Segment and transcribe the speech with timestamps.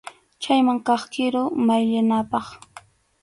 [0.41, 2.47] Chayman kaq kiru maqllinapaq.